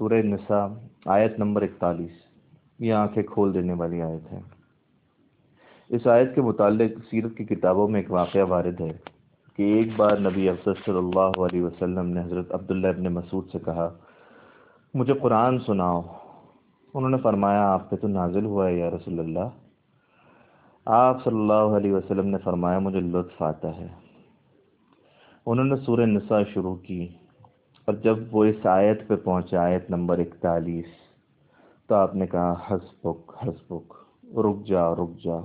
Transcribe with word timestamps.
سورہ 0.00 0.20
نساء 0.24 0.66
آیت 1.12 1.38
نمبر 1.38 1.62
اکتالیس۔ 1.62 2.16
یہ 2.78 2.92
آنکھیں 2.94 3.22
کھول 3.22 3.54
دینے 3.54 3.72
والی 3.72 4.02
آیت 4.02 4.32
ہے 4.32 4.40
اس 5.90 6.06
آیت 6.06 6.34
کے 6.34 6.40
متعلق 6.42 6.98
سیرت 7.10 7.36
کی 7.36 7.44
کتابوں 7.44 7.88
میں 7.88 8.00
ایک 8.00 8.10
واقعہ 8.12 8.44
وارد 8.48 8.80
ہے 8.80 8.90
کہ 9.56 9.62
ایک 9.74 9.96
بار 9.96 10.18
نبی 10.18 10.48
افسر 10.48 10.84
صلی 10.84 10.98
اللہ 10.98 11.40
علیہ 11.44 11.62
وسلم 11.62 12.06
نے 12.14 12.20
حضرت 12.20 12.54
عبداللہ 12.54 12.88
ابن 12.88 13.12
مسعود 13.14 13.48
سے 13.52 13.58
کہا، 13.64 13.88
مجھے 14.94 15.14
قرآن 15.22 15.58
سناؤ 15.66 16.02
انہوں 16.94 17.10
نے 17.10 17.16
فرمایا، 17.22 17.66
آپ 17.72 17.90
پہ 17.90 17.96
تو 17.96 18.08
نازل 18.08 18.44
ہوا 18.44 18.68
ہے 18.68 18.74
یا 18.74 18.90
رسول 18.90 19.18
اللہ 19.18 19.48
آپ 20.86 21.24
صلی 21.24 21.38
اللہ 21.40 21.76
علیہ 21.76 21.92
وسلم 21.92 22.26
نے 22.28 22.38
فرمایا، 22.44 22.78
مجھے 22.78 23.00
لطف 23.00 23.42
آتا 23.42 23.76
ہے 23.76 23.88
انہوں 25.46 25.64
نے 25.64 25.76
سورہ 25.76 26.06
نساء 26.06 26.42
شروع 26.54 26.74
کی۔ 26.76 27.06
اور 27.86 27.94
جب 27.94 28.18
وہ 28.30 28.44
اس 28.44 28.66
آیت 28.66 29.08
پہ 29.08 29.16
پہنچے 29.16 29.56
آیت 29.56 29.90
نمبر 29.90 30.18
اکتالیس، 30.18 30.86
تو 31.86 31.94
آپ 31.94 32.14
نے 32.14 32.26
کہا، 32.26 32.54
حسبک 32.70 33.32
حسبک، 33.42 33.94
رک 34.38 34.66
جا 34.66 34.94
رک 34.94 35.24
جا۔ 35.24 35.38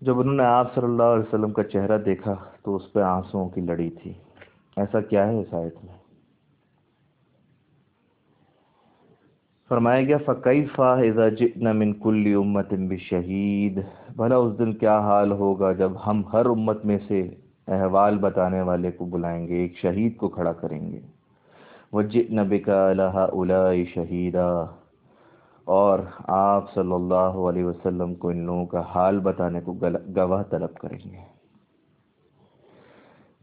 جب 0.00 0.20
انہوں 0.20 0.34
نے 0.34 0.42
آپ 0.42 0.74
صلی 0.74 0.84
اللہ 0.84 1.02
علیہ 1.02 1.22
وسلم 1.22 1.52
کا 1.52 1.62
چہرہ 1.62 1.98
دیکھا، 1.98 2.34
تو 2.62 2.76
اس 2.76 2.92
پہ 2.92 3.00
آنسوؤں 3.00 3.48
کی 3.48 3.60
لڑی 3.60 3.90
تھی۔ 3.90 4.12
ایسا 4.76 5.00
کیا 5.00 5.26
ہے 5.28 5.40
اس 5.40 5.54
آیت 5.54 5.84
میں؟ 5.84 5.94
فرمایا 9.68 10.02
گیا 10.02 10.16
فقیفہ 10.18 10.82
اذا 10.82 11.28
جئنا 11.28 11.72
من 11.72 11.92
کل 11.92 12.34
امت 12.36 12.72
بشہید 12.72 13.80
بھلا 14.16 14.36
اس 14.36 14.58
دن 14.58 14.72
کیا 14.72 14.98
حال 15.00 15.32
ہوگا 15.32 15.72
جب 15.72 15.92
ہم 16.06 16.22
ہر 16.32 16.46
امت 16.46 16.84
میں 16.84 16.98
سے 17.08 17.28
احوال 17.68 18.18
بتانے 18.18 18.60
والے 18.60 18.90
کو 18.90 19.04
بلائیں 19.04 19.48
گے، 19.48 19.54
ایک 19.54 19.76
شہید 19.76 20.16
کو 20.16 20.28
کھڑا 20.28 20.52
کریں 20.52 20.92
گے۔ 20.92 21.00
وجئنا 21.92 22.42
بک 22.42 22.68
الہ 22.68 23.18
اولائی 23.32 23.84
شہیدہ 23.84 24.66
اور 25.64 25.98
آپ 26.18 26.74
صلی 26.74 26.92
اللہ 26.92 27.36
علیہ 27.48 27.64
وسلم 27.64 28.14
کو 28.14 28.28
ان 28.28 28.38
لوگوں 28.38 28.66
کا 28.66 28.82
حال 28.94 29.20
بتانے 29.20 29.60
کو 29.60 29.72
گواہ 30.16 30.42
طلب 30.42 30.74
کریں 30.74 30.98
گے۔ 31.10 31.16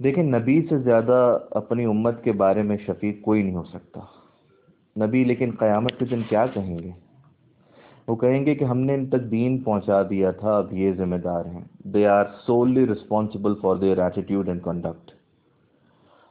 دیکھیں، 0.04 0.24
نبی 0.24 0.68
سے 0.70 0.78
زیادہ 0.78 1.38
اپنی 1.52 1.86
امت 1.86 2.24
کے 2.24 2.32
بارے 2.32 2.62
میں 2.62 2.78
شفیق 2.78 3.22
کوئی 3.22 3.44
نہیں 3.44 3.56
ہو 3.56 3.64
سکتا۔ 3.64 4.00
نبی 5.06 5.24
لیکن 5.24 5.52
قیامت 5.60 6.00
کے 6.00 6.06
دن 6.06 6.22
کیا 6.30 6.46
کہیں 6.54 6.80
گے؟ 6.80 6.92
وہ 8.10 8.16
کہیں 8.16 8.46
گے 8.46 8.56
کہ 8.56 8.64
ہم 8.64 8.80
نے 8.80 8.94
ان 8.94 9.06
تک 9.06 9.32
دین 9.32 9.58
پہنچا 9.58 10.02
دیا 10.10 10.32
تھا، 10.32 10.58
اب 10.58 10.74
یہ 10.74 10.92
ذمہ 10.98 11.16
دار 11.16 11.46
ہیں۔ 11.46 11.62
They 11.84 12.08
are 12.08 12.24
solely 12.46 12.88
responsible 12.88 13.54
for 13.62 13.76
their 13.76 13.98
attitude 13.98 14.48
and 14.48 14.64
conduct 14.64 15.12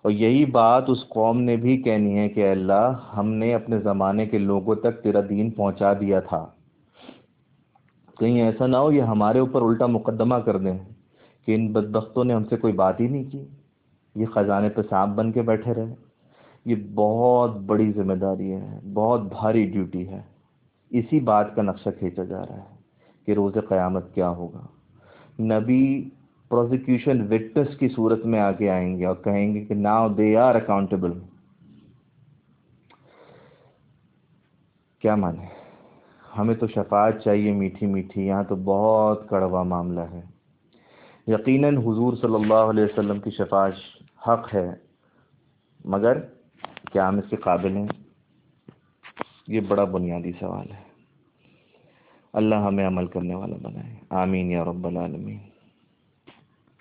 اور 0.03 0.11
یہی 0.11 0.45
بات 0.45 0.91
اس 0.91 1.09
قوم 1.09 1.41
نے 1.41 1.57
بھی 1.57 1.83
کہنی 1.83 2.19
ہے 2.19 2.29
کہ 2.29 2.51
اللہ، 2.51 2.93
ہم 3.17 3.29
نے 3.29 3.55
اپنے 3.55 3.79
زمانے 3.79 4.27
کے 4.27 4.39
لوگوں 4.39 4.75
تک 4.75 5.03
تیرا 5.03 5.21
دین 5.29 5.51
پہنچا 5.51 5.93
دیا 5.93 6.21
تھا۔ 6.21 6.47
کہیں 8.19 8.43
ایسا 8.43 8.67
نہ 8.67 8.77
ہو، 8.77 8.93
یہ 8.93 9.03
ہمارے 9.03 9.39
اوپر 9.39 9.63
الٹا 9.63 9.87
مقدمہ 9.87 10.35
کر 10.35 10.59
دیں 10.59 10.79
کہ 11.47 11.55
ان 11.55 11.73
بدبختوں 11.73 12.25
نے 12.25 12.35
ہم 12.35 12.45
سے 12.45 12.57
کوئی 12.57 12.73
بات 12.73 13.01
ہی 13.01 13.09
نہیں 13.09 13.25
کی۔ 13.31 13.45
یہ 14.15 14.27
خزانے 14.27 14.69
پہ 14.69 14.81
سانپ 14.91 15.15
بن 15.15 15.33
کے 15.33 15.43
بیٹھے 15.43 15.75
رہے۔ 15.75 15.95
یہ 16.65 16.77
بہت 16.95 17.57
بڑی 17.57 17.93
ذمہ 17.93 18.15
داری 18.15 18.53
ہے، 18.53 18.81
بہت 18.95 19.21
بھاری 19.21 19.67
ڈیوٹی 19.67 20.09
ہے۔ 20.09 20.38
اسی 20.91 21.21
بات 21.21 21.57
کا 21.57 21.63
نقشہ 21.63 21.89
کھینچا 21.99 22.25
جا 22.25 22.47
رہا 22.47 22.57
ہے 22.57 22.77
کہ 23.27 23.33
روز 23.33 23.55
قیامت 23.69 24.15
کیا 24.15 24.29
ہوگا۔ 24.29 24.67
نبی 25.39 26.11
پروزیکیوشن 26.49 27.21
وٹنس 27.21 27.79
کی 27.79 27.89
صورت 27.89 28.27
میں 28.27 28.41
آگے 28.41 28.71
آئیں 28.71 28.99
گے 28.99 29.07
اور 29.07 29.15
کہیں 29.15 29.55
گے 29.55 29.65
کہ 29.65 29.75
ناؤ 29.75 30.09
دے 30.09 30.37
آر 30.37 30.55
اکاؤنٹیبل 30.55 31.13
کیا 34.99 35.15
مانے؟ 35.15 35.47
ہمیں 36.39 36.55
تو 36.55 36.67
شفاعت 36.67 37.13
چاہیے 37.25 37.53
میٹھی 37.53 37.87
میٹھی، 37.87 38.27
یہاں 38.27 38.43
تو 38.43 38.57
بہت 38.57 39.29
کڑوا 39.29 39.63
معاملہ 39.63 40.01
ہے۔ 40.01 40.23
یقیناً 41.27 41.77
حضور 41.77 42.17
صلی 42.17 42.35
اللہ 42.35 42.71
علیہ 42.73 42.85
وسلم 42.85 43.21
کی 43.21 43.31
شفاعت 43.31 43.73
حق 44.29 44.55
ہے، 44.55 44.75
مگر 45.85 46.21
کیا 46.93 47.09
ہم 47.09 47.19
اس 47.19 47.31
کے 47.31 47.37
قابل 47.37 47.77
ہیں؟ 47.77 47.87
یہ 49.49 49.61
بڑا 49.61 49.85
بنیادی 49.85 50.33
سوال 50.41 50.73
ہے۔ 50.73 50.83
اللہ 52.33 52.55
ہمیں 52.55 52.87
عمل 52.87 53.07
کرنے 53.07 53.35
والا 53.35 53.57
بنائے۔ 53.63 53.97
آمین 54.11 54.51
یا 54.51 54.65
رب 54.65 54.87
العالمین۔ 54.87 55.39